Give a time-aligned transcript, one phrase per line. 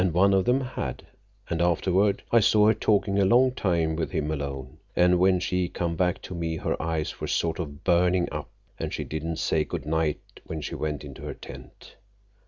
[0.13, 1.05] One of them had,
[1.47, 5.69] and afterward I saw her talking a long time with him alone, and when she
[5.69, 9.63] come back to me, her eyes were sort of burning up, and she didn't say
[9.63, 11.97] good night when she went into her tent.